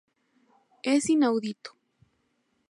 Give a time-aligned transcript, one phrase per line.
[0.81, 1.77] Es inaudito".